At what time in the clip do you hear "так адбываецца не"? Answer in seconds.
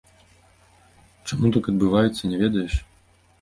1.59-2.41